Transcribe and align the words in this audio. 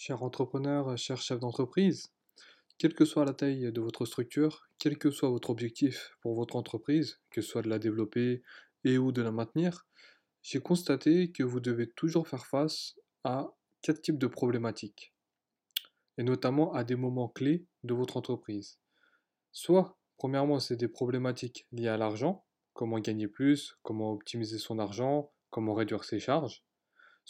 Cher 0.00 0.22
entrepreneur, 0.22 0.96
cher 0.96 1.20
chef 1.20 1.40
d'entreprise, 1.40 2.12
quelle 2.78 2.94
que 2.94 3.04
soit 3.04 3.24
la 3.24 3.34
taille 3.34 3.72
de 3.72 3.80
votre 3.80 4.06
structure, 4.06 4.68
quel 4.78 4.96
que 4.96 5.10
soit 5.10 5.28
votre 5.28 5.50
objectif 5.50 6.16
pour 6.20 6.36
votre 6.36 6.54
entreprise, 6.54 7.20
que 7.30 7.42
ce 7.42 7.48
soit 7.48 7.62
de 7.62 7.68
la 7.68 7.80
développer 7.80 8.44
et 8.84 8.96
ou 8.96 9.10
de 9.10 9.22
la 9.22 9.32
maintenir, 9.32 9.88
j'ai 10.40 10.60
constaté 10.60 11.32
que 11.32 11.42
vous 11.42 11.58
devez 11.58 11.90
toujours 11.90 12.28
faire 12.28 12.46
face 12.46 12.94
à 13.24 13.52
quatre 13.82 14.00
types 14.00 14.20
de 14.20 14.28
problématiques, 14.28 15.12
et 16.16 16.22
notamment 16.22 16.72
à 16.74 16.84
des 16.84 16.94
moments 16.94 17.28
clés 17.28 17.66
de 17.82 17.92
votre 17.92 18.16
entreprise. 18.16 18.78
Soit, 19.50 19.98
premièrement, 20.16 20.60
c'est 20.60 20.76
des 20.76 20.86
problématiques 20.86 21.66
liées 21.72 21.88
à 21.88 21.96
l'argent, 21.96 22.46
comment 22.72 23.00
gagner 23.00 23.26
plus, 23.26 23.76
comment 23.82 24.12
optimiser 24.12 24.58
son 24.58 24.78
argent, 24.78 25.32
comment 25.50 25.74
réduire 25.74 26.04
ses 26.04 26.20
charges. 26.20 26.62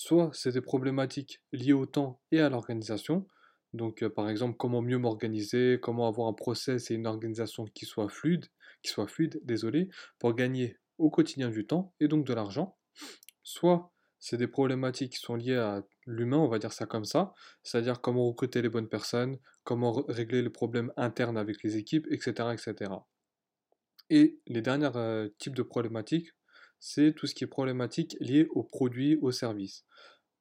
Soit 0.00 0.30
c'est 0.32 0.52
des 0.52 0.60
problématiques 0.60 1.42
liées 1.50 1.72
au 1.72 1.84
temps 1.84 2.20
et 2.30 2.38
à 2.38 2.48
l'organisation. 2.48 3.26
Donc 3.72 4.04
euh, 4.04 4.08
par 4.08 4.30
exemple, 4.30 4.56
comment 4.56 4.80
mieux 4.80 4.96
m'organiser, 4.96 5.80
comment 5.82 6.06
avoir 6.06 6.28
un 6.28 6.34
process 6.34 6.92
et 6.92 6.94
une 6.94 7.08
organisation 7.08 7.64
qui 7.64 7.84
soit 7.84 8.08
fluide, 8.08 8.46
qui 8.84 8.92
soit 8.92 9.08
fluide, 9.08 9.40
désolé, 9.42 9.88
pour 10.20 10.34
gagner 10.34 10.78
au 10.98 11.10
quotidien 11.10 11.48
du 11.48 11.66
temps 11.66 11.96
et 11.98 12.06
donc 12.06 12.24
de 12.24 12.32
l'argent. 12.32 12.78
Soit 13.42 13.92
c'est 14.20 14.36
des 14.36 14.46
problématiques 14.46 15.14
qui 15.14 15.18
sont 15.18 15.34
liées 15.34 15.56
à 15.56 15.82
l'humain, 16.06 16.38
on 16.38 16.48
va 16.48 16.60
dire 16.60 16.72
ça 16.72 16.86
comme 16.86 17.04
ça, 17.04 17.34
c'est-à-dire 17.64 18.00
comment 18.00 18.24
recruter 18.28 18.62
les 18.62 18.68
bonnes 18.68 18.88
personnes, 18.88 19.40
comment 19.64 20.04
régler 20.06 20.42
les 20.42 20.50
problèmes 20.50 20.92
internes 20.96 21.36
avec 21.36 21.64
les 21.64 21.76
équipes, 21.76 22.06
etc. 22.12 22.50
etc. 22.52 22.92
Et 24.10 24.38
les 24.46 24.62
derniers 24.62 24.94
euh, 24.94 25.28
types 25.38 25.56
de 25.56 25.62
problématiques, 25.64 26.30
c'est 26.80 27.14
tout 27.14 27.26
ce 27.26 27.34
qui 27.34 27.44
est 27.44 27.48
problématique 27.48 28.16
lié 28.20 28.46
aux 28.50 28.62
produits, 28.62 29.16
aux 29.22 29.32
services. 29.32 29.84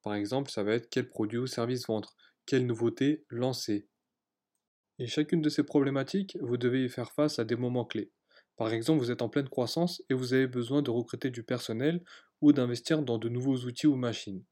Par 0.02 0.14
exemple, 0.14 0.50
ça 0.50 0.62
va 0.62 0.74
être 0.74 0.88
quel 0.90 1.08
produit 1.08 1.38
ou 1.38 1.46
service 1.46 1.86
vendre, 1.86 2.14
quelle 2.46 2.66
nouveauté 2.66 3.24
lancer. 3.28 3.88
Et 4.98 5.06
chacune 5.06 5.42
de 5.42 5.48
ces 5.48 5.62
problématiques, 5.62 6.36
vous 6.40 6.56
devez 6.56 6.84
y 6.84 6.88
faire 6.88 7.12
face 7.12 7.38
à 7.38 7.44
des 7.44 7.56
moments 7.56 7.84
clés. 7.84 8.10
Par 8.56 8.72
exemple, 8.72 9.00
vous 9.00 9.10
êtes 9.10 9.22
en 9.22 9.28
pleine 9.28 9.48
croissance 9.48 10.02
et 10.10 10.14
vous 10.14 10.34
avez 10.34 10.48
besoin 10.48 10.82
de 10.82 10.90
recruter 10.90 11.30
du 11.30 11.44
personnel 11.44 12.02
ou 12.40 12.52
d'investir 12.52 13.02
dans 13.02 13.18
de 13.18 13.28
nouveaux 13.28 13.58
outils 13.58 13.86
ou 13.86 13.94
machines. 13.94 14.44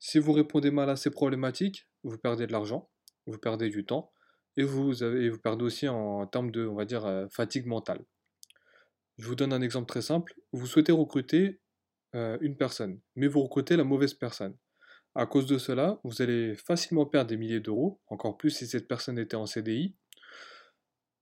Si 0.00 0.18
vous 0.18 0.32
répondez 0.32 0.70
mal 0.70 0.90
à 0.90 0.96
ces 0.96 1.10
problématiques, 1.10 1.86
vous 2.02 2.18
perdez 2.18 2.46
de 2.46 2.52
l'argent, 2.52 2.90
vous 3.26 3.38
perdez 3.38 3.70
du 3.70 3.84
temps 3.84 4.12
et 4.56 4.64
vous, 4.64 5.02
avez, 5.02 5.30
vous 5.30 5.38
perdez 5.38 5.64
aussi 5.64 5.88
en 5.88 6.26
termes 6.26 6.50
de, 6.50 6.66
on 6.66 6.74
va 6.74 6.84
dire, 6.84 7.06
euh, 7.06 7.26
fatigue 7.30 7.66
mentale. 7.66 8.04
Je 9.18 9.28
vous 9.28 9.36
donne 9.36 9.52
un 9.52 9.62
exemple 9.62 9.86
très 9.86 10.02
simple. 10.02 10.34
Vous 10.52 10.66
souhaitez 10.66 10.92
recruter 10.92 11.60
euh, 12.14 12.36
une 12.40 12.56
personne, 12.56 13.00
mais 13.14 13.28
vous 13.28 13.42
recrutez 13.42 13.76
la 13.76 13.84
mauvaise 13.84 14.14
personne. 14.14 14.56
À 15.14 15.26
cause 15.26 15.46
de 15.46 15.58
cela, 15.58 16.00
vous 16.02 16.22
allez 16.22 16.56
facilement 16.56 17.06
perdre 17.06 17.28
des 17.28 17.36
milliers 17.36 17.60
d'euros, 17.60 18.00
encore 18.08 18.36
plus 18.36 18.50
si 18.50 18.66
cette 18.66 18.88
personne 18.88 19.18
était 19.18 19.36
en 19.36 19.46
CDI. 19.46 19.94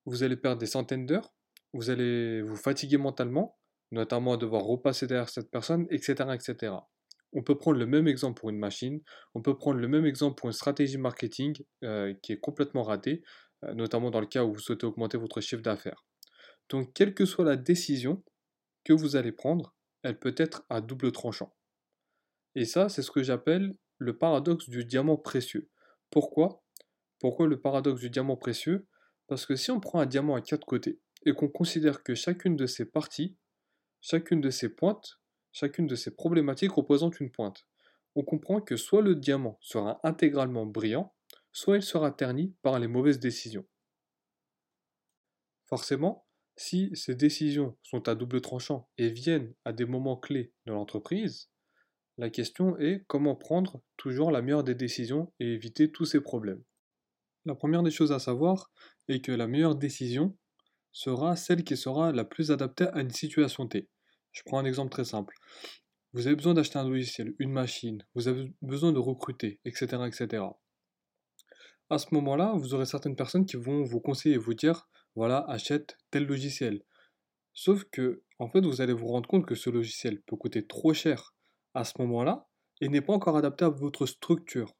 Vous 0.07 0.23
allez 0.23 0.37
perdre 0.37 0.59
des 0.59 0.67
centaines 0.67 1.05
d'heures, 1.05 1.35
vous 1.75 1.91
allez 1.91 2.41
vous 2.41 2.57
fatiguer 2.57 2.97
mentalement, 2.97 3.59
notamment 3.91 4.33
à 4.33 4.37
devoir 4.39 4.63
repasser 4.63 5.07
derrière 5.07 5.29
cette 5.29 5.51
personne, 5.51 5.87
etc., 5.91 6.15
etc. 6.35 6.75
On 7.35 7.43
peut 7.43 7.57
prendre 7.57 7.79
le 7.79 7.87
même 7.87 8.09
exemple 8.09 8.41
pour 8.41 8.49
une 8.49 8.59
machine, 8.59 9.03
on 9.35 9.43
peut 9.43 9.57
prendre 9.57 9.79
le 9.79 9.89
même 9.89 10.07
exemple 10.07 10.37
pour 10.37 10.49
une 10.49 10.55
stratégie 10.55 10.99
marketing 10.99 11.55
euh, 11.85 12.15
qui 12.23 12.33
est 12.33 12.41
complètement 12.41 12.83
ratée, 12.83 13.23
euh, 13.65 13.75
notamment 13.75 14.11
dans 14.11 14.21
le 14.21 14.27
cas 14.27 14.45
où 14.45 14.53
vous 14.55 14.61
souhaitez 14.61 14.87
augmenter 14.87 15.19
votre 15.19 15.41
chiffre 15.43 15.63
d'affaires. 15.63 16.05
Donc, 16.73 16.95
quelle 16.95 17.13
que 17.13 17.27
soit 17.27 17.45
la 17.45 17.57
décision 17.57 18.25
que 18.83 18.95
vous 18.95 19.15
allez 19.15 19.31
prendre, 19.31 19.77
elle 20.03 20.19
peut 20.19 20.35
être 20.39 20.65
à 20.71 20.81
double 20.81 21.13
tranchant. 21.13 21.55
Et 22.55 22.65
ça, 22.65 22.89
c'est 22.89 23.03
ce 23.03 23.11
que 23.11 23.23
j'appelle 23.23 23.77
le 23.99 24.17
paradoxe 24.17 24.71
du 24.71 24.87
diamant 24.87 25.19
précieux. 25.19 25.71
Pourquoi? 26.11 26.65
Pourquoi 27.19 27.47
le 27.47 27.61
paradoxe 27.61 28.01
du 28.01 28.09
diamant 28.09 28.39
précieux? 28.39 28.89
Parce 29.27 29.45
que 29.45 29.55
si 29.55 29.71
on 29.71 29.81
prend 29.81 30.01
un 30.01 30.07
diamant 30.07 30.35
à 30.35 30.41
quatre 30.41 30.65
côtés 30.65 30.99
et 31.27 31.35
qu'on 31.35 31.49
considère 31.49 32.03
que 32.03 32.15
chacune 32.15 32.57
de 32.57 32.67
ses 32.67 32.87
parties, 32.87 33.37
chacune 34.01 34.41
de 34.41 34.51
ses 34.51 34.71
pointes, 34.71 35.21
chacune 35.53 35.87
de 35.87 35.95
ses 35.95 36.15
problématiques 36.15 36.73
représente 36.73 37.21
une 37.21 37.31
pointe, 37.31 37.67
on 38.15 38.25
comprend 38.25 38.63
que 38.63 38.77
soit 38.77 39.03
le 39.03 39.15
diamant 39.15 39.59
sera 39.61 40.01
intégralement 40.05 40.65
brillant, 40.65 41.15
soit 41.53 41.77
il 41.77 41.83
sera 41.83 42.13
terni 42.13 42.57
par 42.63 42.79
les 42.79 42.89
mauvaises 42.89 43.21
décisions. 43.21 43.67
Forcément, 45.67 46.27
si 46.57 46.91
ces 46.95 47.15
décisions 47.15 47.77
sont 47.83 48.09
à 48.09 48.15
double 48.15 48.41
tranchant 48.41 48.89
et 48.99 49.11
viennent 49.11 49.55
à 49.65 49.73
des 49.73 49.85
moments 49.85 50.17
clés 50.17 50.53
de 50.67 50.73
l'entreprise, 50.73 51.51
la 52.19 52.31
question 52.31 52.79
est 52.79 53.05
comment 53.07 53.35
prendre 53.35 53.83
toujours 53.97 54.31
la 54.31 54.43
meilleure 54.43 54.65
des 54.65 54.75
décisions 54.75 55.33
et 55.41 55.55
éviter 55.55 55.91
tous 55.91 56.05
ces 56.05 56.21
problèmes. 56.21 56.63
La 57.47 57.55
première 57.55 57.83
des 57.83 57.91
choses 57.91 58.13
à 58.13 58.19
savoir 58.19 58.71
est 59.09 59.25
que 59.25 59.33
la 59.33 59.47
meilleure 59.47 59.75
décision 59.75 60.37
sera 60.93 61.37
celle 61.37 61.65
qui 61.65 61.77
sera 61.77 62.13
la 62.13 62.25
plus 62.25 62.51
adaptée 62.51 62.87
à 62.89 63.01
une 63.01 63.11
situation 63.11 63.67
T. 63.67 63.89
Je 64.33 64.43
prends 64.45 64.59
un 64.59 64.65
exemple 64.65 64.91
très 64.91 65.05
simple. 65.05 65.35
Vous 66.13 66.27
avez 66.27 66.37
besoin 66.37 66.53
d'acheter 66.53 66.79
un 66.79 66.89
logiciel, 66.89 67.35
une 67.39 67.53
machine, 67.53 68.05
vous 68.15 68.29
avez 68.29 68.55
besoin 68.61 68.93
de 68.93 68.99
recruter, 68.99 69.61
etc. 69.65 70.03
etc. 70.07 70.45
À 71.89 71.99
ce 71.99 72.15
moment-là, 72.15 72.53
vous 72.57 72.75
aurez 72.75 72.87
certaines 72.87 73.17
personnes 73.17 73.47
qui 73.47 73.57
vont 73.57 73.83
vous 73.83 74.01
conseiller 74.01 74.35
et 74.35 74.39
vous 74.39 74.55
dire 74.55 74.89
voilà, 75.15 75.45
achète 75.49 75.97
tel 76.11 76.27
logiciel. 76.27 76.83
Sauf 77.55 77.85
que, 77.85 78.23
en 78.39 78.49
fait, 78.49 78.65
vous 78.65 78.81
allez 78.81 78.93
vous 78.93 79.09
rendre 79.09 79.29
compte 79.29 79.47
que 79.47 79.55
ce 79.55 79.71
logiciel 79.71 80.21
peut 80.23 80.37
coûter 80.37 80.67
trop 80.67 80.95
cher 80.95 81.35
à 81.75 81.85
ce 81.85 81.95
moment-là 81.99 82.49
et 82.81 82.89
n'est 82.89 83.01
pas 83.01 83.13
encore 83.13 83.37
adapté 83.37 83.65
à 83.65 83.69
votre 83.69 84.07
structure. 84.07 84.75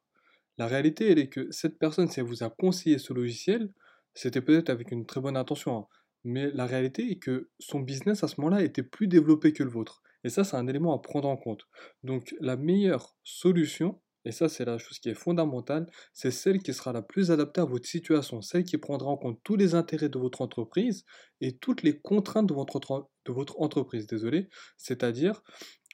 La 0.57 0.67
réalité, 0.67 1.11
elle 1.11 1.19
est 1.19 1.29
que 1.29 1.51
cette 1.51 1.79
personne, 1.79 2.07
si 2.07 2.19
elle 2.19 2.25
vous 2.25 2.43
a 2.43 2.49
conseillé 2.49 2.97
ce 2.97 3.13
logiciel, 3.13 3.71
c'était 4.13 4.41
peut-être 4.41 4.69
avec 4.69 4.91
une 4.91 5.05
très 5.05 5.21
bonne 5.21 5.37
intention, 5.37 5.77
hein, 5.77 5.87
mais 6.23 6.51
la 6.51 6.65
réalité 6.65 7.11
est 7.11 7.17
que 7.17 7.49
son 7.59 7.79
business 7.79 8.23
à 8.23 8.27
ce 8.27 8.39
moment-là 8.39 8.63
était 8.63 8.83
plus 8.83 9.07
développé 9.07 9.53
que 9.53 9.63
le 9.63 9.69
vôtre. 9.69 10.01
Et 10.23 10.29
ça, 10.29 10.43
c'est 10.43 10.55
un 10.55 10.67
élément 10.67 10.95
à 10.95 11.01
prendre 11.01 11.27
en 11.27 11.37
compte. 11.37 11.67
Donc, 12.03 12.33
la 12.39 12.55
meilleure 12.55 13.17
solution, 13.23 14.01
et 14.25 14.31
ça 14.31 14.49
c'est 14.49 14.65
la 14.65 14.77
chose 14.77 14.99
qui 14.99 15.09
est 15.09 15.13
fondamentale, 15.13 15.87
c'est 16.13 16.31
celle 16.31 16.61
qui 16.61 16.73
sera 16.73 16.93
la 16.93 17.01
plus 17.01 17.31
adaptée 17.31 17.61
à 17.61 17.65
votre 17.65 17.87
situation, 17.87 18.41
celle 18.41 18.63
qui 18.63 18.77
prendra 18.77 19.09
en 19.09 19.17
compte 19.17 19.39
tous 19.43 19.55
les 19.55 19.75
intérêts 19.75 20.09
de 20.09 20.17
votre 20.17 20.41
entreprise 20.41 21.05
et 21.41 21.57
toutes 21.57 21.83
les 21.83 21.99
contraintes 21.99 22.47
de 22.47 22.53
votre, 22.53 23.61
entreprise, 23.61 24.07
désolé, 24.07 24.49
c'est-à-dire 24.77 25.43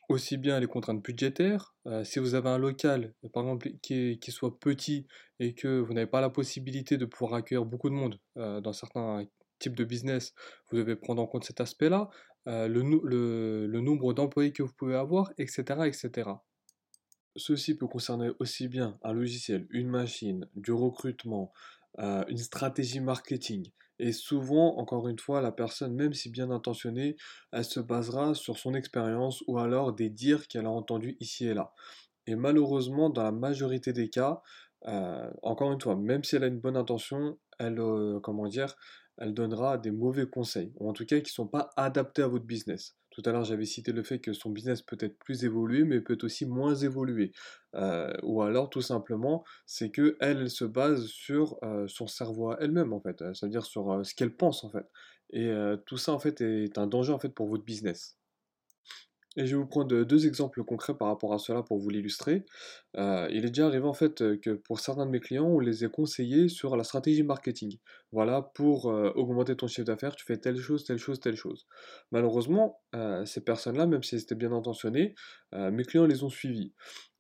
aussi 0.09 0.37
bien 0.37 0.59
les 0.59 0.67
contraintes 0.67 1.03
budgétaires, 1.03 1.75
euh, 1.85 2.03
si 2.03 2.19
vous 2.19 2.33
avez 2.33 2.49
un 2.49 2.57
local, 2.57 3.13
par 3.31 3.43
exemple, 3.43 3.69
qui, 3.81 4.19
soit 4.29 4.59
petit 4.59 5.05
et 5.39 5.53
que 5.53 5.79
vous 5.79 5.93
n'avez 5.93 6.07
pas 6.07 6.21
la 6.21 6.31
possibilité 6.31 6.97
de 6.97 7.05
pouvoir 7.05 7.35
accueillir 7.35 7.65
beaucoup 7.65 7.89
de 7.89 7.95
monde 7.95 8.19
euh, 8.37 8.59
dans 8.59 8.73
certains 8.73 9.27
types 9.59 9.75
de 9.75 9.83
business, 9.83 10.33
vous 10.69 10.77
devez 10.77 10.95
prendre 10.95 11.21
en 11.21 11.27
compte 11.27 11.43
cet 11.43 11.61
aspect-là, 11.61 12.09
euh, 12.47 12.67
le, 12.67 12.81
le, 13.03 13.67
le, 13.67 13.81
nombre 13.81 14.13
d'employés 14.13 14.51
que 14.51 14.63
vous 14.63 14.73
pouvez 14.73 14.95
avoir, 14.95 15.31
etc., 15.37 15.81
etc. 15.85 16.31
Ceci 17.39 17.75
peut 17.75 17.87
concerner 17.87 18.31
aussi 18.39 18.67
bien 18.67 18.99
un 19.01 19.13
logiciel, 19.13 19.65
une 19.71 19.89
machine, 19.89 20.47
du 20.55 20.73
recrutement, 20.73 21.53
euh, 21.99 22.23
une 22.27 22.37
stratégie 22.37 22.99
marketing. 22.99 23.71
Et 23.97 24.11
souvent, 24.11 24.77
encore 24.77 25.07
une 25.07 25.17
fois, 25.19 25.41
la 25.41 25.51
personne, 25.53 25.95
même 25.95 26.13
si 26.13 26.29
bien 26.29 26.51
intentionnée, 26.51 27.15
elle 27.51 27.65
se 27.65 27.79
basera 27.79 28.33
sur 28.35 28.57
son 28.57 28.73
expérience 28.73 29.41
ou 29.47 29.57
alors 29.57 29.93
des 29.93 30.09
dires 30.09 30.47
qu'elle 30.47 30.65
a 30.65 30.69
entendus 30.69 31.15
ici 31.21 31.47
et 31.47 31.53
là. 31.53 31.73
Et 32.27 32.35
malheureusement, 32.35 33.09
dans 33.09 33.23
la 33.23 33.31
majorité 33.31 33.93
des 33.93 34.09
cas, 34.09 34.41
euh, 34.87 35.31
encore 35.41 35.71
une 35.71 35.81
fois, 35.81 35.95
même 35.95 36.23
si 36.25 36.35
elle 36.35 36.43
a 36.43 36.47
une 36.47 36.59
bonne 36.59 36.77
intention, 36.77 37.39
elle, 37.57 37.79
euh, 37.79 38.19
donnera 39.27 39.77
des 39.77 39.91
mauvais 39.91 40.27
conseils, 40.29 40.73
ou 40.75 40.89
en 40.89 40.93
tout 40.93 41.05
cas 41.05 41.17
qui 41.17 41.31
ne 41.31 41.35
sont 41.35 41.47
pas 41.47 41.69
adaptés 41.77 42.21
à 42.21 42.27
votre 42.27 42.45
business. 42.45 42.98
Tout 43.11 43.21
à 43.25 43.31
l'heure, 43.31 43.43
j'avais 43.43 43.65
cité 43.65 43.91
le 43.91 44.03
fait 44.03 44.19
que 44.19 44.33
son 44.33 44.51
business 44.51 44.81
peut 44.81 44.97
être 44.99 45.17
plus 45.17 45.43
évolué, 45.43 45.83
mais 45.83 45.99
peut 46.01 46.17
aussi 46.21 46.45
moins 46.45 46.75
évoluer. 46.75 47.31
Euh, 47.75 48.13
ou 48.23 48.41
alors, 48.41 48.69
tout 48.69 48.81
simplement, 48.81 49.43
c'est 49.65 49.89
que 49.89 50.15
elle, 50.19 50.49
se 50.49 50.65
base 50.65 51.05
sur 51.07 51.57
euh, 51.63 51.87
son 51.87 52.07
cerveau 52.07 52.53
elle-même, 52.59 52.93
en 52.93 53.01
fait. 53.01 53.23
C'est-à-dire 53.33 53.65
sur 53.65 53.91
euh, 53.91 54.03
ce 54.03 54.13
qu'elle 54.13 54.35
pense, 54.35 54.63
en 54.63 54.69
fait. 54.69 54.85
Et 55.31 55.51
tout 55.85 55.97
ça, 55.97 56.11
en 56.11 56.19
fait, 56.19 56.41
est 56.41 56.77
un 56.79 56.87
danger, 56.87 57.13
en 57.13 57.19
fait, 57.19 57.29
pour 57.29 57.47
votre 57.47 57.63
business. 57.63 58.18
Et 59.37 59.45
je 59.45 59.55
vais 59.55 59.61
vous 59.61 59.67
prendre 59.67 60.03
deux 60.03 60.25
exemples 60.25 60.63
concrets 60.63 60.97
par 60.97 61.07
rapport 61.07 61.33
à 61.33 61.37
cela 61.37 61.61
pour 61.61 61.77
vous 61.77 61.89
l'illustrer. 61.89 62.45
Euh, 62.97 63.27
il 63.31 63.45
est 63.45 63.49
déjà 63.49 63.67
arrivé 63.67 63.85
en 63.85 63.93
fait 63.93 64.21
euh, 64.21 64.37
que 64.37 64.51
pour 64.51 64.79
certains 64.79 65.05
de 65.05 65.11
mes 65.11 65.19
clients, 65.19 65.45
on 65.45 65.59
les 65.59 65.83
a 65.83 65.87
conseillés 65.87 66.49
sur 66.49 66.75
la 66.75 66.83
stratégie 66.83 67.21
marketing. 67.21 67.77
Voilà, 68.11 68.41
pour 68.41 68.89
euh, 68.89 69.11
augmenter 69.15 69.55
ton 69.55 69.67
chiffre 69.67 69.85
d'affaires, 69.85 70.15
tu 70.15 70.25
fais 70.25 70.37
telle 70.37 70.57
chose, 70.57 70.83
telle 70.83 70.97
chose, 70.97 71.19
telle 71.19 71.35
chose. 71.35 71.67
Malheureusement, 72.11 72.81
ces 73.25 73.41
personnes-là, 73.41 73.85
même 73.85 74.01
si 74.01 74.15
elles 74.15 74.21
étaient 74.21 74.35
bien 74.35 74.51
intentionnées, 74.51 75.13
mes 75.53 75.83
clients 75.83 76.07
les 76.07 76.23
ont 76.23 76.29
suivis. 76.29 76.73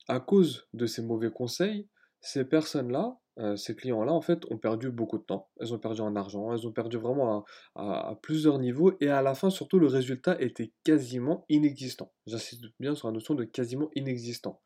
À 0.07 0.19
cause 0.19 0.67
de 0.73 0.87
ces 0.87 1.03
mauvais 1.03 1.29
conseils, 1.29 1.87
ces 2.21 2.45
personnes-là, 2.45 3.17
euh, 3.39 3.55
ces 3.55 3.75
clients-là, 3.75 4.11
en 4.11 4.21
fait, 4.21 4.43
ont 4.51 4.57
perdu 4.57 4.91
beaucoup 4.91 5.17
de 5.17 5.23
temps. 5.23 5.49
Elles 5.59 5.73
ont 5.73 5.79
perdu 5.79 6.01
en 6.01 6.15
argent, 6.15 6.53
elles 6.53 6.67
ont 6.67 6.73
perdu 6.73 6.97
vraiment 6.97 7.45
à, 7.75 8.19
plusieurs 8.21 8.59
niveaux. 8.59 8.93
Et 8.99 9.09
à 9.09 9.21
la 9.21 9.33
fin, 9.35 9.49
surtout, 9.49 9.79
le 9.79 9.87
résultat 9.87 10.39
était 10.41 10.73
quasiment 10.83 11.45
inexistant. 11.49 12.11
J'insiste 12.27 12.65
bien 12.79 12.95
sur 12.95 13.07
la 13.07 13.13
notion 13.13 13.35
de 13.35 13.45
quasiment 13.45 13.89
inexistant. 13.95 14.61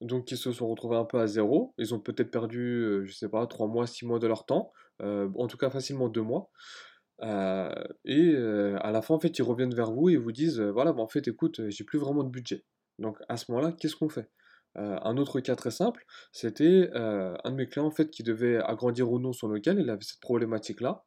donc 0.00 0.32
ils 0.32 0.36
se 0.36 0.50
sont 0.52 0.68
retrouvés 0.68 0.96
un 0.96 1.04
peu 1.04 1.20
à 1.20 1.26
zéro. 1.28 1.74
Ils 1.78 1.94
ont 1.94 2.00
peut-être 2.00 2.30
perdu, 2.30 2.60
euh, 2.60 3.04
je 3.06 3.14
sais 3.14 3.28
pas, 3.28 3.46
3 3.46 3.68
mois, 3.68 3.86
6 3.86 4.06
mois 4.06 4.18
de 4.18 4.26
leur 4.26 4.46
temps, 4.46 4.72
euh, 5.02 5.28
en 5.36 5.46
tout 5.46 5.56
cas 5.56 5.70
facilement 5.70 6.08
2 6.08 6.22
mois. 6.22 6.50
Euh, 7.22 7.72
et 8.04 8.34
à 8.36 8.90
la 8.90 9.02
fin, 9.02 9.14
en 9.14 9.20
fait, 9.20 9.38
ils 9.38 9.42
reviennent 9.42 9.74
vers 9.74 9.92
vous 9.92 10.08
et 10.10 10.16
vous 10.16 10.32
disent, 10.32 10.60
voilà, 10.60 10.92
bah, 10.92 11.02
en 11.02 11.08
fait, 11.08 11.28
écoute, 11.28 11.60
j'ai 11.68 11.84
plus 11.84 11.98
vraiment 11.98 12.24
de 12.24 12.30
budget. 12.30 12.64
Donc 12.98 13.18
à 13.28 13.36
ce 13.36 13.50
moment-là, 13.52 13.72
qu'est-ce 13.72 13.96
qu'on 13.96 14.08
fait? 14.08 14.28
Euh, 14.78 14.98
un 15.02 15.16
autre 15.18 15.40
cas 15.40 15.54
très 15.54 15.70
simple, 15.70 16.04
c'était 16.32 16.90
euh, 16.94 17.34
un 17.44 17.50
de 17.50 17.56
mes 17.56 17.66
clients 17.66 17.86
en 17.86 17.90
fait 17.90 18.10
qui 18.10 18.22
devait 18.22 18.56
agrandir 18.56 19.10
ou 19.10 19.18
non 19.18 19.32
son 19.32 19.48
local, 19.48 19.78
il 19.78 19.90
avait 19.90 20.02
cette 20.02 20.20
problématique-là. 20.20 21.04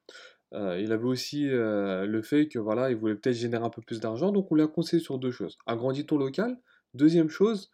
Euh, 0.54 0.80
il 0.80 0.92
avait 0.92 1.06
aussi 1.06 1.48
le 1.48 2.22
fait 2.22 2.48
que 2.48 2.60
voilà, 2.60 2.92
il 2.92 2.96
voulait 2.96 3.16
peut-être 3.16 3.36
générer 3.36 3.64
un 3.64 3.70
peu 3.70 3.82
plus 3.82 4.00
d'argent, 4.00 4.32
donc 4.32 4.52
on 4.52 4.56
lui 4.56 4.64
a 4.64 4.68
conseillé 4.68 5.02
sur 5.02 5.18
deux 5.18 5.32
choses. 5.32 5.58
Agrandis 5.66 6.06
ton 6.06 6.18
local. 6.18 6.58
Deuxième 6.94 7.30
chose, 7.30 7.72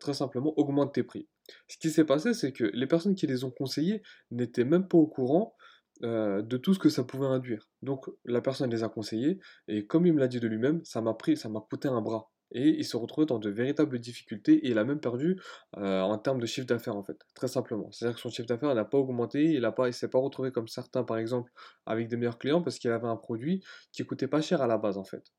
très 0.00 0.14
simplement, 0.14 0.54
augmente 0.56 0.94
tes 0.94 1.04
prix. 1.04 1.28
Ce 1.68 1.76
qui 1.78 1.90
s'est 1.90 2.04
passé, 2.04 2.34
c'est 2.34 2.52
que 2.52 2.64
les 2.64 2.86
personnes 2.86 3.14
qui 3.14 3.26
les 3.26 3.44
ont 3.44 3.50
conseillés 3.50 4.02
n'étaient 4.30 4.64
même 4.64 4.88
pas 4.88 4.98
au 4.98 5.06
courant 5.06 5.54
de 6.00 6.56
tout 6.56 6.74
ce 6.74 6.80
que 6.80 6.88
ça 6.88 7.04
pouvait 7.04 7.26
induire. 7.26 7.68
Donc 7.82 8.06
la 8.24 8.40
personne 8.40 8.70
les 8.70 8.82
a 8.82 8.88
conseillés, 8.88 9.38
et 9.68 9.86
comme 9.86 10.06
il 10.06 10.14
me 10.14 10.18
l'a 10.18 10.26
dit 10.26 10.40
de 10.40 10.48
lui-même, 10.48 10.84
ça 10.84 11.00
m'a 11.00 11.14
pris, 11.14 11.36
ça 11.36 11.48
m'a 11.48 11.60
coûté 11.60 11.86
un 11.86 12.00
bras. 12.00 12.32
Et 12.54 12.68
il 12.68 12.84
se 12.84 12.96
retrouvait 12.96 13.26
dans 13.26 13.38
de 13.38 13.50
véritables 13.50 13.98
difficultés 13.98 14.54
et 14.66 14.70
il 14.70 14.78
a 14.78 14.84
même 14.84 15.00
perdu 15.00 15.40
euh, 15.76 16.00
en 16.00 16.16
termes 16.18 16.40
de 16.40 16.46
chiffre 16.46 16.66
d'affaires 16.66 16.96
en 16.96 17.02
fait, 17.02 17.18
très 17.34 17.48
simplement. 17.48 17.90
C'est-à-dire 17.92 18.14
que 18.16 18.20
son 18.20 18.30
chiffre 18.30 18.48
d'affaires 18.48 18.74
n'a 18.74 18.84
pas 18.84 18.98
augmenté, 18.98 19.44
il 19.44 19.70
il 19.86 19.92
s'est 19.92 20.08
pas 20.08 20.18
retrouvé 20.18 20.52
comme 20.52 20.68
certains 20.68 21.04
par 21.04 21.18
exemple 21.18 21.52
avec 21.86 22.08
des 22.08 22.16
meilleurs 22.16 22.38
clients 22.38 22.62
parce 22.62 22.78
qu'il 22.78 22.90
avait 22.90 23.08
un 23.08 23.16
produit 23.16 23.62
qui 23.92 24.04
coûtait 24.06 24.28
pas 24.28 24.40
cher 24.40 24.62
à 24.62 24.66
la 24.66 24.78
base 24.78 24.96
en 24.98 25.04
fait. 25.04 25.32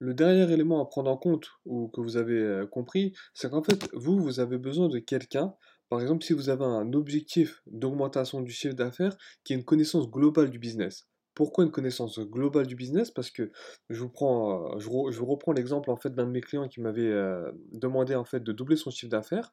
Le 0.00 0.14
dernier 0.14 0.52
élément 0.52 0.80
à 0.80 0.86
prendre 0.86 1.10
en 1.10 1.16
compte, 1.16 1.48
ou 1.64 1.88
que 1.88 2.00
vous 2.00 2.16
avez 2.16 2.38
euh, 2.38 2.66
compris, 2.66 3.14
c'est 3.34 3.50
qu'en 3.50 3.62
fait, 3.62 3.88
vous, 3.94 4.16
vous 4.20 4.38
avez 4.38 4.56
besoin 4.56 4.88
de 4.88 5.00
quelqu'un, 5.00 5.54
par 5.88 6.00
exemple, 6.00 6.24
si 6.24 6.34
vous 6.34 6.50
avez 6.50 6.64
un 6.64 6.92
objectif 6.92 7.62
d'augmentation 7.66 8.40
du 8.40 8.52
chiffre 8.52 8.74
d'affaires, 8.74 9.16
qui 9.42 9.54
a 9.54 9.56
une 9.56 9.64
connaissance 9.64 10.08
globale 10.08 10.50
du 10.50 10.60
business. 10.60 11.08
Pourquoi 11.38 11.62
une 11.62 11.70
connaissance 11.70 12.18
globale 12.18 12.66
du 12.66 12.74
business? 12.74 13.12
Parce 13.12 13.30
que 13.30 13.52
je 13.90 14.00
vous 14.00 14.08
prends, 14.08 14.74
euh, 14.74 14.78
je, 14.80 15.22
reprends 15.22 15.52
l'exemple 15.52 15.88
en 15.88 15.96
fait 15.96 16.12
d'un 16.12 16.26
de 16.26 16.32
mes 16.32 16.40
clients 16.40 16.66
qui 16.66 16.80
m'avait 16.80 17.12
euh, 17.12 17.52
demandé 17.70 18.16
en 18.16 18.24
fait 18.24 18.42
de 18.42 18.50
doubler 18.50 18.74
son 18.74 18.90
chiffre 18.90 19.08
d'affaires. 19.08 19.52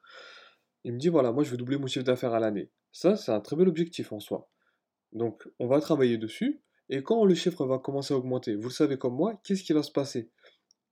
Il 0.82 0.94
me 0.94 0.98
dit 0.98 1.10
voilà, 1.10 1.30
moi 1.30 1.44
je 1.44 1.52
veux 1.52 1.56
doubler 1.56 1.78
mon 1.78 1.86
chiffre 1.86 2.04
d'affaires 2.04 2.34
à 2.34 2.40
l'année. 2.40 2.72
Ça, 2.90 3.14
c'est 3.14 3.30
un 3.30 3.38
très 3.38 3.54
bel 3.54 3.68
objectif 3.68 4.10
en 4.10 4.18
soi. 4.18 4.48
Donc, 5.12 5.48
on 5.60 5.68
va 5.68 5.80
travailler 5.80 6.18
dessus. 6.18 6.60
Et 6.88 7.04
quand 7.04 7.24
le 7.24 7.34
chiffre 7.36 7.64
va 7.66 7.78
commencer 7.78 8.14
à 8.14 8.16
augmenter, 8.16 8.56
vous 8.56 8.68
le 8.68 8.74
savez 8.74 8.98
comme 8.98 9.14
moi, 9.14 9.40
qu'est-ce 9.44 9.62
qui 9.62 9.72
va 9.72 9.84
se 9.84 9.92
passer? 9.92 10.28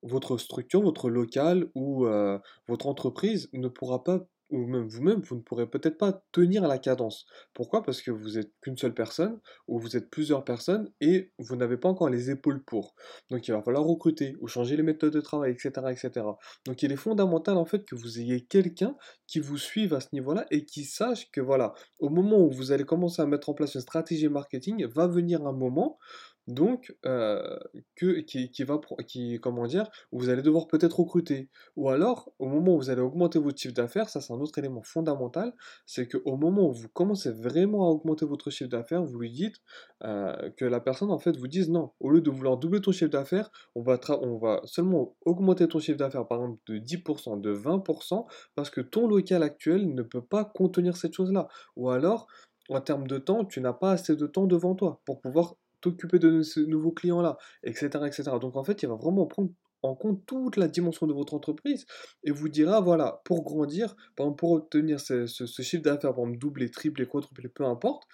votre 0.04 0.36
structure, 0.36 0.82
votre 0.82 1.10
local 1.10 1.70
ou 1.74 2.06
euh, 2.06 2.38
votre 2.68 2.86
entreprise 2.86 3.48
ne 3.52 3.68
pourra 3.68 4.04
pas, 4.04 4.26
ou 4.54 4.66
même 4.66 4.86
vous-même, 4.86 5.20
vous 5.20 5.36
ne 5.36 5.40
pourrez 5.40 5.68
peut-être 5.68 5.98
pas 5.98 6.24
tenir 6.32 6.66
la 6.68 6.78
cadence. 6.78 7.26
Pourquoi? 7.52 7.82
Parce 7.82 8.00
que 8.00 8.10
vous 8.10 8.38
êtes 8.38 8.52
qu'une 8.60 8.76
seule 8.76 8.94
personne, 8.94 9.40
ou 9.66 9.78
vous 9.78 9.96
êtes 9.96 10.10
plusieurs 10.10 10.44
personnes, 10.44 10.90
et 11.00 11.32
vous 11.38 11.56
n'avez 11.56 11.76
pas 11.76 11.88
encore 11.88 12.08
les 12.08 12.30
épaules 12.30 12.62
pour. 12.62 12.94
Donc 13.30 13.48
il 13.48 13.50
va 13.52 13.62
falloir 13.62 13.84
recruter, 13.84 14.36
ou 14.40 14.46
changer 14.46 14.76
les 14.76 14.82
méthodes 14.82 15.12
de 15.12 15.20
travail, 15.20 15.52
etc., 15.52 15.70
etc. 15.90 16.26
Donc 16.66 16.82
il 16.82 16.92
est 16.92 16.96
fondamental 16.96 17.56
en 17.56 17.64
fait 17.64 17.84
que 17.84 17.96
vous 17.96 18.20
ayez 18.20 18.44
quelqu'un 18.44 18.96
qui 19.26 19.40
vous 19.40 19.58
suive 19.58 19.92
à 19.94 20.00
ce 20.00 20.08
niveau-là 20.12 20.46
et 20.50 20.64
qui 20.64 20.84
sache 20.84 21.30
que 21.32 21.40
voilà, 21.40 21.74
au 21.98 22.08
moment 22.08 22.38
où 22.38 22.50
vous 22.50 22.70
allez 22.70 22.84
commencer 22.84 23.22
à 23.22 23.26
mettre 23.26 23.48
en 23.48 23.54
place 23.54 23.74
une 23.74 23.80
stratégie 23.80 24.28
marketing, 24.28 24.86
va 24.86 25.08
venir 25.08 25.44
un 25.46 25.52
moment 25.52 25.98
donc, 26.46 26.94
euh, 27.06 27.58
que, 27.96 28.20
qui, 28.20 28.50
qui 28.50 28.64
va, 28.64 28.78
qui, 29.06 29.38
comment 29.40 29.66
vous 30.12 30.28
allez 30.28 30.42
devoir 30.42 30.66
peut-être 30.66 31.00
recruter. 31.00 31.48
Ou 31.76 31.88
alors, 31.88 32.32
au 32.38 32.48
moment 32.48 32.74
où 32.74 32.78
vous 32.78 32.90
allez 32.90 33.00
augmenter 33.00 33.38
votre 33.38 33.58
chiffre 33.58 33.74
d'affaires, 33.74 34.08
ça 34.10 34.20
c'est 34.20 34.32
un 34.32 34.40
autre 34.40 34.58
élément 34.58 34.82
fondamental, 34.82 35.54
c'est 35.86 36.06
qu'au 36.06 36.36
moment 36.36 36.68
où 36.68 36.72
vous 36.72 36.88
commencez 36.88 37.30
vraiment 37.30 37.86
à 37.86 37.90
augmenter 37.90 38.26
votre 38.26 38.50
chiffre 38.50 38.70
d'affaires, 38.70 39.02
vous 39.02 39.18
lui 39.18 39.30
dites 39.30 39.56
euh, 40.04 40.50
que 40.56 40.64
la 40.66 40.80
personne 40.80 41.10
en 41.10 41.18
fait 41.18 41.36
vous 41.36 41.48
dise 41.48 41.70
non, 41.70 41.92
au 42.00 42.10
lieu 42.10 42.20
de 42.20 42.30
vouloir 42.30 42.58
doubler 42.58 42.80
ton 42.80 42.92
chiffre 42.92 43.10
d'affaires, 43.10 43.50
on 43.74 43.82
va, 43.82 43.98
on 44.20 44.36
va 44.36 44.60
seulement 44.64 45.16
augmenter 45.24 45.66
ton 45.66 45.78
chiffre 45.78 45.98
d'affaires 45.98 46.26
par 46.26 46.38
exemple 46.38 46.60
de 46.66 46.78
10%, 46.78 47.40
de 47.40 47.54
20%, 47.54 48.26
parce 48.54 48.70
que 48.70 48.82
ton 48.82 49.08
local 49.08 49.42
actuel 49.42 49.94
ne 49.94 50.02
peut 50.02 50.24
pas 50.24 50.44
contenir 50.44 50.96
cette 50.96 51.14
chose-là. 51.14 51.48
Ou 51.76 51.90
alors, 51.90 52.26
en 52.68 52.80
termes 52.80 53.06
de 53.06 53.18
temps, 53.18 53.44
tu 53.44 53.60
n'as 53.60 53.72
pas 53.72 53.92
assez 53.92 54.16
de 54.16 54.26
temps 54.26 54.46
devant 54.46 54.74
toi 54.74 55.00
pour 55.04 55.20
pouvoir 55.20 55.56
t'occuper 55.84 56.18
de 56.18 56.42
ce 56.42 56.60
nouveau 56.60 56.92
client-là, 56.92 57.36
etc., 57.62 57.88
etc. 58.06 58.22
Donc 58.40 58.56
en 58.56 58.64
fait, 58.64 58.82
il 58.82 58.88
va 58.88 58.96
vraiment 58.96 59.26
prendre 59.26 59.50
en 59.82 59.94
compte 59.94 60.24
toute 60.26 60.56
la 60.56 60.66
dimension 60.66 61.06
de 61.06 61.12
votre 61.12 61.34
entreprise 61.34 61.86
et 62.22 62.30
vous 62.30 62.48
dira, 62.48 62.80
voilà, 62.80 63.20
pour 63.24 63.44
grandir, 63.44 63.94
par 64.16 64.26
exemple, 64.26 64.38
pour 64.38 64.52
obtenir 64.52 64.98
ce, 64.98 65.26
chiffre 65.26 65.82
d'affaires, 65.82 66.14
par 66.14 66.24
exemple, 66.24 66.38
doubler, 66.38 66.70
tripler, 66.70 67.06
quadrupler, 67.06 67.48
peu 67.48 67.64
importe, 67.64 68.04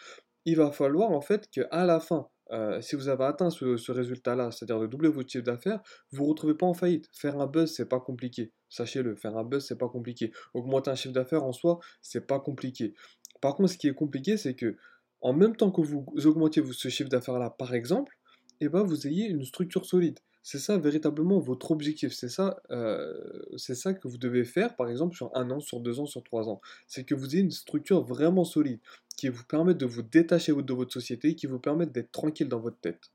il 0.44 0.56
va 0.56 0.72
falloir 0.72 1.11
en 1.11 1.20
fait 1.20 1.49
qu'à 1.50 1.84
la 1.84 2.00
fin, 2.00 2.26
euh, 2.50 2.81
si 2.81 2.96
vous 2.96 3.08
avez 3.08 3.25
atteint 3.25 3.50
ce, 3.50 3.76
ce 3.76 3.93
résultat-là, 3.93 4.50
c'est-à-dire 4.50 4.81
de 4.81 4.87
doubler 4.88 5.08
votre 5.08 5.31
chiffre 5.31 5.44
d'affaires, 5.44 5.81
vous 6.11 6.22
ne 6.22 6.25
vous 6.25 6.31
retrouvez 6.31 6.55
pas 6.55 6.67
en 6.67 6.75
faillite. 6.75 7.08
Faire 7.12 7.38
un 7.38 7.46
buzz, 7.46 7.72
c'est 7.72 7.88
pas 7.88 8.00
compliqué. 8.00 8.52
Sachez-le, 8.69 9.14
faire 9.14 9.37
un 9.37 9.44
buzz, 9.44 9.64
c'est 9.64 9.78
pas 9.78 9.88
compliqué. 9.88 10.32
Augmenter 10.55 10.90
un 10.90 10.96
chiffre 10.96 11.14
d'affaires 11.14 11.44
en 11.44 11.52
soi, 11.52 11.78
c'est 12.02 12.26
pas 12.26 12.40
compliqué. 12.40 12.94
Par 13.40 13.55
contre, 13.55 13.70
ce 13.70 13.78
qui 13.78 13.88
est 13.88 13.94
compliqué, 13.94 14.37
c'est 14.37 14.55
que 14.55 14.76
en 15.20 15.32
même 15.32 15.56
temps 15.56 15.70
que 15.70 15.81
vous 15.81 16.06
augmentiez 16.25 16.62
ce 16.72 16.88
chiffre 16.88 17.11
d'affaires-là, 17.11 17.50
par 17.50 17.75
exemple, 17.75 18.19
eh 18.61 18.69
ben, 18.69 18.82
vous 18.82 19.06
ayez 19.06 19.26
une 19.26 19.44
structure 19.44 19.87
solide. 19.87 20.19
C'est 20.43 20.58
ça 20.58 20.78
véritablement 20.78 21.38
votre 21.38 21.70
objectif. 21.70 22.12
C'est 22.12 22.28
ça, 22.28 22.62
euh, 22.70 23.14
c'est 23.56 23.75
ça 23.75 23.93
que 23.93 24.08
vous 24.08 24.19
devez 24.19 24.44
faire, 24.44 24.75
par 24.76 24.88
exemple, 24.88 25.14
sur 25.14 25.31
un 25.37 25.50
an, 25.50 25.61
sur 25.61 25.81
deux 25.81 26.00
ans, 26.00 26.06
sur 26.06 26.22
trois 26.22 26.49
ans. 26.49 26.61
C'est 26.87 27.05
que 27.05 27.14
vous 27.14 27.34
ayez 27.34 27.43
une 27.43 27.50
structure 27.50 28.02
vraiment 28.02 28.44
solide 28.44 28.81
qui 29.17 29.28
vous 29.28 29.44
permette 29.44 29.76
de 29.76 29.87
vous 29.87 30.02
détacher 30.02 30.52
de 30.52 30.72
votre 30.72 30.93
société, 30.93 31.34
qui 31.34 31.46
vous 31.46 31.58
permette 31.58 31.93
d'être 31.93 32.11
tranquille 32.11 32.49
dans 32.49 32.61
votre 32.61 32.81
tête. 32.81 33.11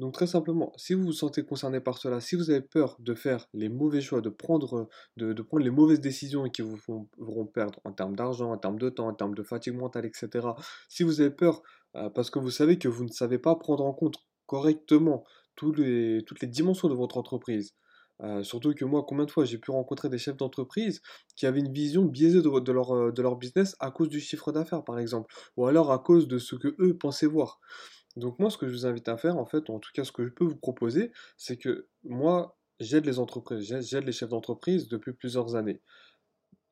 Donc 0.00 0.14
très 0.14 0.26
simplement, 0.26 0.72
si 0.76 0.94
vous 0.94 1.04
vous 1.04 1.12
sentez 1.12 1.44
concerné 1.44 1.78
par 1.78 1.98
cela, 1.98 2.22
si 2.22 2.34
vous 2.34 2.50
avez 2.50 2.62
peur 2.62 2.96
de 3.00 3.14
faire 3.14 3.46
les 3.52 3.68
mauvais 3.68 4.00
choix, 4.00 4.22
de 4.22 4.30
prendre, 4.30 4.88
les 5.18 5.70
mauvaises 5.70 6.00
décisions 6.00 6.48
qui 6.48 6.62
vous 6.62 6.78
feront 6.78 7.44
perdre 7.44 7.80
en 7.84 7.92
termes 7.92 8.16
d'argent, 8.16 8.50
en 8.50 8.56
termes 8.56 8.78
de 8.78 8.88
temps, 8.88 9.08
en 9.08 9.12
termes 9.12 9.34
de 9.34 9.42
fatigue 9.42 9.74
mentale, 9.74 10.06
etc. 10.06 10.48
Si 10.88 11.02
vous 11.02 11.20
avez 11.20 11.30
peur 11.30 11.62
euh, 11.96 12.08
parce 12.08 12.30
que 12.30 12.38
vous 12.38 12.50
savez 12.50 12.78
que 12.78 12.88
vous 12.88 13.04
ne 13.04 13.10
savez 13.10 13.38
pas 13.38 13.54
prendre 13.56 13.84
en 13.84 13.92
compte 13.92 14.16
correctement 14.46 15.22
toutes 15.54 15.76
les 15.76 16.24
dimensions 16.44 16.88
de 16.88 16.94
votre 16.94 17.18
entreprise, 17.18 17.74
euh, 18.22 18.42
surtout 18.42 18.74
que 18.74 18.84
moi, 18.84 19.04
combien 19.06 19.24
de 19.24 19.30
fois 19.30 19.44
j'ai 19.44 19.58
pu 19.58 19.70
rencontrer 19.70 20.08
des 20.08 20.18
chefs 20.18 20.36
d'entreprise 20.36 21.00
qui 21.36 21.46
avaient 21.46 21.60
une 21.60 21.72
vision 21.72 22.04
biaisée 22.04 22.42
de 22.42 22.72
leur, 22.72 22.94
euh, 22.94 23.12
de 23.12 23.22
leur 23.22 23.36
business 23.36 23.76
à 23.80 23.90
cause 23.90 24.08
du 24.08 24.20
chiffre 24.20 24.52
d'affaires, 24.52 24.84
par 24.84 24.98
exemple, 24.98 25.32
ou 25.56 25.66
alors 25.66 25.92
à 25.92 25.98
cause 25.98 26.28
de 26.28 26.38
ce 26.38 26.54
que 26.54 26.74
eux 26.78 26.96
pensaient 26.96 27.26
voir. 27.26 27.60
Donc 28.16 28.38
moi, 28.38 28.50
ce 28.50 28.58
que 28.58 28.66
je 28.66 28.72
vous 28.72 28.86
invite 28.86 29.08
à 29.08 29.16
faire, 29.16 29.36
en 29.36 29.46
fait, 29.46 29.70
en 29.70 29.78
tout 29.78 29.90
cas 29.94 30.04
ce 30.04 30.12
que 30.12 30.24
je 30.24 30.30
peux 30.30 30.44
vous 30.44 30.56
proposer, 30.56 31.12
c'est 31.36 31.56
que 31.56 31.88
moi, 32.02 32.58
j'aide 32.80 33.06
les 33.06 33.18
entreprises, 33.18 33.62
j'aide 33.88 34.04
les 34.04 34.12
chefs 34.12 34.28
d'entreprise 34.28 34.88
depuis 34.88 35.12
plusieurs 35.12 35.54
années. 35.56 35.80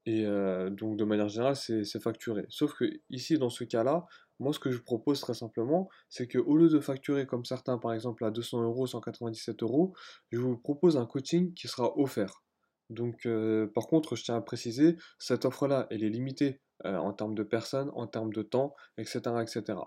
Et 0.06 0.24
euh, 0.24 0.70
donc 0.70 0.96
de 0.96 1.04
manière 1.04 1.28
générale, 1.28 1.56
c'est 1.56 2.00
facturé. 2.00 2.46
Sauf 2.48 2.74
que 2.74 2.84
ici, 3.10 3.38
dans 3.38 3.50
ce 3.50 3.64
cas-là, 3.64 4.06
moi, 4.40 4.52
ce 4.52 4.58
que 4.58 4.70
je 4.70 4.80
propose 4.80 5.20
très 5.20 5.34
simplement, 5.34 5.88
c'est 6.08 6.28
que 6.28 6.38
au 6.38 6.56
lieu 6.56 6.68
de 6.68 6.80
facturer 6.80 7.26
comme 7.26 7.44
certains, 7.44 7.76
par 7.78 7.92
exemple, 7.92 8.24
à 8.24 8.30
200 8.30 8.62
euros, 8.62 8.86
197 8.86 9.62
euros, 9.62 9.92
je 10.30 10.38
vous 10.38 10.56
propose 10.56 10.96
un 10.96 11.06
coaching 11.06 11.52
qui 11.54 11.68
sera 11.68 11.96
offert. 11.98 12.42
Donc, 12.88 13.26
euh, 13.26 13.66
par 13.66 13.86
contre, 13.86 14.16
je 14.16 14.24
tiens 14.24 14.36
à 14.36 14.40
préciser, 14.40 14.96
cette 15.18 15.44
offre-là, 15.44 15.86
elle 15.90 16.04
est 16.04 16.08
limitée 16.08 16.62
euh, 16.86 16.96
en 16.96 17.12
termes 17.12 17.34
de 17.34 17.42
personnes, 17.42 17.90
en 17.94 18.06
termes 18.06 18.32
de 18.32 18.42
temps, 18.42 18.74
etc., 18.96 19.20
etc. 19.42 19.78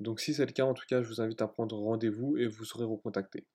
Donc, 0.00 0.20
si 0.20 0.34
c'est 0.34 0.46
le 0.46 0.52
cas, 0.52 0.64
en 0.64 0.74
tout 0.74 0.86
cas, 0.88 1.02
je 1.02 1.08
vous 1.08 1.20
invite 1.20 1.42
à 1.42 1.48
prendre 1.48 1.76
rendez-vous 1.76 2.36
et 2.36 2.46
vous 2.46 2.64
serez 2.64 2.84
recontacté. 2.84 3.46